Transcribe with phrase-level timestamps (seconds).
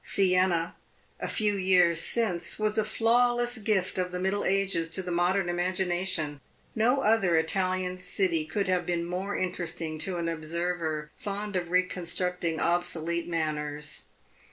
[0.03, 0.75] Siena,
[1.19, 5.47] a few years since, was a flawless gift of the Middle Ages to the modern
[5.47, 6.41] imagination.
[6.73, 12.59] No other Italian city could have been more interesting to an observer fond of reconstructing
[12.59, 14.05] obsolete manners.